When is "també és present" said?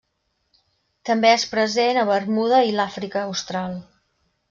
1.09-2.01